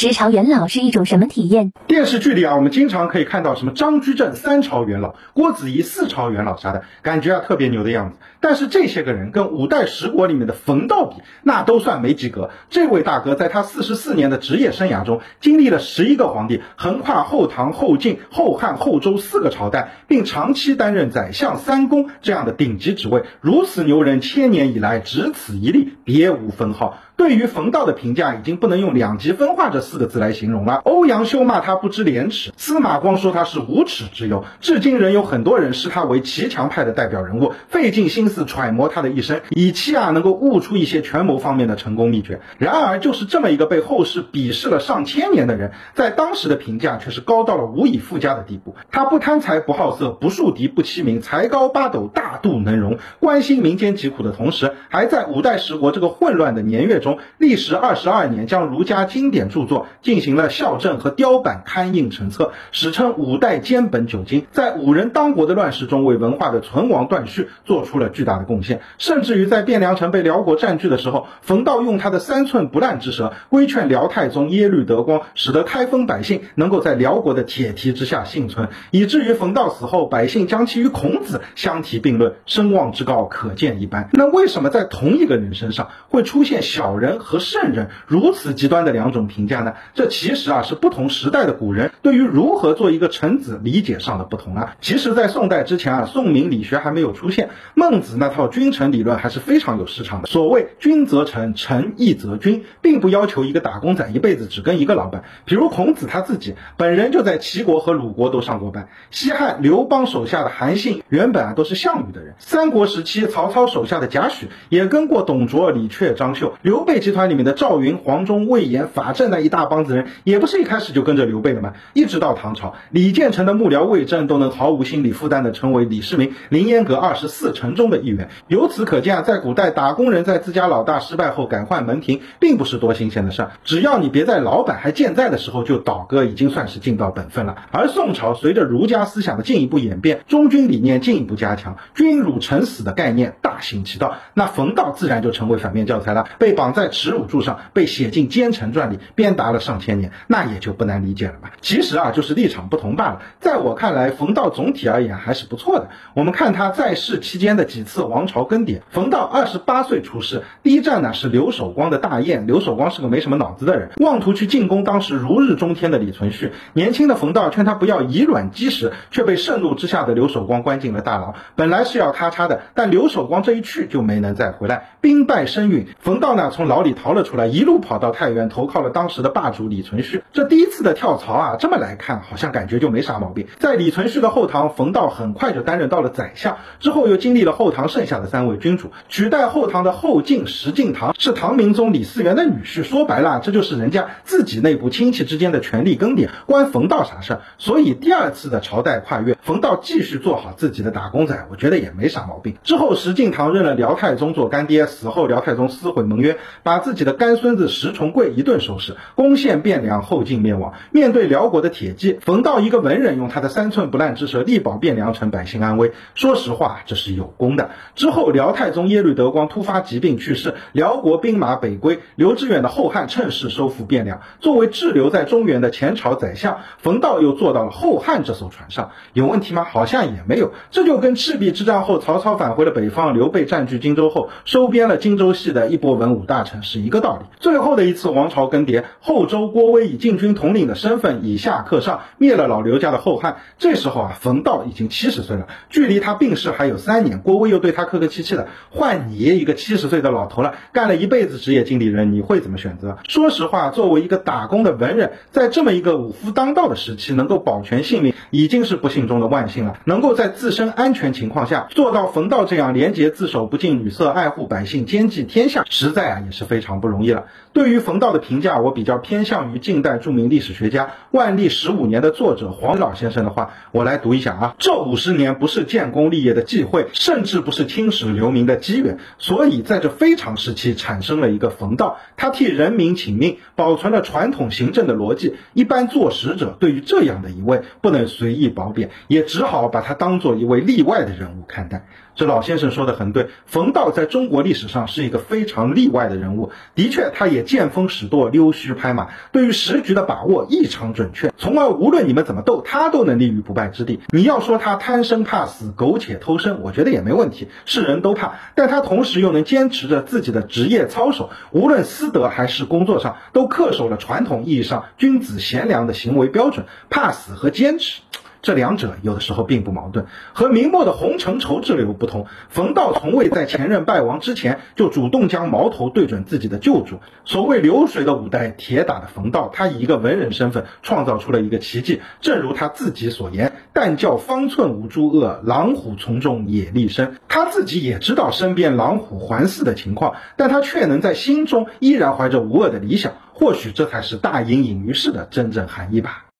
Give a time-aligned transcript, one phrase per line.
[0.00, 1.72] 十朝元老是一种什么体验？
[1.88, 8.18] 电视剧里啊，我们经常可以看到什么张居正三朝元老、郭子仪四朝元老啥的，感觉啊特别牛的样子。
[8.38, 12.50] 但是这些个人跟五代十国里面的冯道比，那都算没及格。
[12.70, 23.24] 这位大哥在他四十四年的职业生涯中，经历了十一个皇帝，横跨后唐、后晋、后汉、后周四个朝代，并长期担任宰相、三公这样的顶级职位。
[23.40, 26.98] 如此牛人，千年以来只此一例，别无分号。
[27.18, 30.76] 对于冯道的评价，已经不能用两极分化这四个字来形容了。
[30.84, 42.40] 欧阳修骂他不知廉耻，司马光说他是无耻之尤，至今仍有很多人视他为骑墙派的代表人物，费尽心思揣摩他的一生，以期啊能够悟出一些权谋方面的成功秘诀。
[42.56, 48.76] 然而，就是这么一个被后世鄙视了上千年的人，在当时的评价却是高到了无以复加的地步。
[48.92, 57.07] 他不贪财，不好色，不树敌，不欺民，才高八斗，大度能容，关心民间疾苦的同时，还在五代十国这个混乱的年月中。
[57.38, 64.44] 历时二十二年，将儒家经典著作进行了校正和雕版刊印成册，史称五代兼本九经。
[64.50, 68.80] 在五人当国的乱世中，为文化的存亡断续做出了巨大的贡献。
[68.98, 84.10] 甚至于在汴梁城被辽国占据的时候，冯道用他的三寸不烂之舌规劝辽太宗耶律德光，使得开封百姓能够在辽国的铁蹄之下幸存，以至于冯道死后，百姓将其与孔子相提并论，声望之高可见一斑。
[84.12, 86.88] 那为什么在同一个人身上会出现小？
[86.98, 89.74] 人和圣人如此极端的两种评价呢？
[89.94, 94.76] 这其实啊是不同时代的古人对于如何做一个臣子理解上的不同啊。
[94.80, 100.28] 其实，在宋代之前啊，宋明理学还没有出现，孟子那套君臣理论还是非常有市场的。
[100.28, 105.24] 所谓君则臣，臣亦则君，并不要求一个打工仔一辈子只跟一个老板。
[105.44, 108.88] 比如孔子他自己本人就在齐国和鲁国都上过班。
[109.10, 112.34] 西汉刘邦手下的韩信原本啊都是项羽的人。
[112.38, 116.54] 三国时期曹操手下的贾诩也跟过董卓、李榷、张绣。
[116.62, 121.74] 刘备集团里面的赵云、黄忠、魏延、法正那一大帮子人，也不是一开始就跟着刘备的吗？
[121.92, 128.30] 一直到唐朝，李建成的幕僚魏征都能毫无心理负担的成为李世民凌烟阁二十四臣中的一员。
[128.46, 133.50] 由此可见啊，在古代打工人在自家老大失败后改换门庭，并不是多新鲜的事儿。
[133.64, 137.56] 只要你别在老板还健在的时候就倒戈，已经算是尽到本分了。
[137.70, 147.26] 而宋朝随着儒家思想的进一步演变，忠君理念进一步加强，君辱臣死的概念大行其道，那冯道自然就成为反面教材了，被绑在耻辱。
[147.26, 151.50] 柱上被写进《奸臣传》里，鞭打了上千年，那也就不难理解了吧？
[151.60, 153.22] 其实啊，就是立场不同罢了。
[153.40, 155.88] 在我看来，冯道总体而言还是不错的。
[156.14, 158.80] 我们看他在世期间的几次王朝更迭。
[158.90, 162.46] 冯道二十八岁出世，第一站呢是刘守光的大宴。
[162.46, 166.52] 刘守光是个没什么脑子的人，妄图去进攻当时如日中天的李存勖。
[166.74, 171.34] 年轻的冯道劝他不要以卵击石，却被盛怒之下的刘守光关进了大牢。
[171.56, 175.88] 本来是要咔嚓的，但刘守光这一去就没能再回来，兵败身陨。
[175.98, 177.08] 冯道呢从牢里逃。
[177.14, 180.20] 了出来，一路跑到太原投靠了当时的霸主李存勖。
[180.34, 183.46] 这第一次的跳槽啊，这么来看好像感觉就没啥毛病。
[183.58, 192.82] 在李存勖的后唐，冯道很快就担任到了宰相，之后又经历了后唐剩下的三位君主，取代后唐的后晋石敬瑭是唐明宗李嗣源的女婿。
[192.82, 197.40] 说白了，这就是人家自己内部亲戚之间的权力更迭，关冯道啥事儿？
[197.56, 202.54] 所以第二次的朝代跨越，冯道继续做好自己的打工仔，我觉得也没啥毛病。
[202.62, 210.72] 之后石敬瑭认了辽太宗做干爹，死后辽太宗撕毁盟约，把自己的干孙子石重贵一顿收拾，攻陷汴梁，后晋灭亡。
[210.90, 215.92] 面对辽国的铁骑，冯道一个文人用他的三寸不烂之舌力保汴梁城百姓安危。
[216.14, 217.70] 说实话，这是有功的。
[217.94, 224.20] 之后辽太宗耶律德光突发疾病去世，辽国兵马北归，刘知远的后汉趁势收复汴梁。
[224.40, 229.64] 作为滞留在中原的前朝宰相，冯道又坐到了后汉这艘船上，有问题吗？
[229.64, 230.52] 好像也没有。
[230.70, 237.26] 这就跟赤壁之战后曹操返回了北方，刘备占据荆州后收编了荆州系的一波文武大臣是一个道理。
[237.38, 243.38] 最后的一次王朝更迭，后周郭威以禁军统领的身份以下克上，灭了老刘家的后汉。
[243.58, 247.20] 这时候啊，冯道已经七十岁了，距离他病逝还有三年。
[247.20, 252.98] 郭威又对他客客气气的，换你一个七十岁的老头了，干了一辈子职业经理人，你会怎么选择？
[253.08, 259.78] 说实话，作为一个打工的文人，在这么一个武夫当道的时期，能够保全性命，已经是不幸中的万幸了。
[259.84, 267.24] 能够在自身安全情况下做到冯道这样廉洁自守、不近女色、爱护百姓、兼济天下，实在啊也是非常不容易了。
[267.52, 274.54] 对于冯道的评价，我比较偏向于近代著名历史学家万历十五年的作者黄老先生的话，我来读一下啊。
[274.60, 285.34] 这五十年不是建功立业的忌讳，甚至不是青史留名的机缘，所以在这非常时期产生了一个冯道，他替人民请命，保存了传统行政的逻辑。
[285.54, 291.84] 一般做使者对于这样的一位不能随意褒贬，也只好把他当做一位例外的人物看待。
[292.18, 296.50] 这老先生说的很对，冯道在中国历史上是一个非常例外的人物。
[296.74, 304.00] 的确，他也见风使舵、溜须拍马，对于时局的把握异常准确，从而无论你们怎么斗，他都能立于不败之地。
[304.08, 308.40] 你要说他贪生怕死、苟且偷生，我觉得也没问题，是人都怕。
[308.56, 316.66] 但他同时又能坚持着自己的职业操守，无论私德还是工作上，都恪守了传统意义上君子贤良的行为标准。
[316.90, 318.00] 怕死和坚持。
[318.48, 320.06] 这两者有的时候并不矛盾。
[320.32, 327.00] 和明末的洪承畴之流不同，冯道从未在前任败亡之前就主动将矛头对准自己的旧主。
[327.26, 332.00] 所谓流水的五代，铁打的冯道，他以一个文人身份创造出了一个奇迹。
[332.22, 343.12] 正如他自己所言：“但教方寸无诸恶，狼虎从中也立身。”他自己也知道身边狼虎环伺的情况，但他却能在心中依然怀着无恶的理想。
[343.34, 346.24] 或许这才是大隐隐于市的真正含义吧。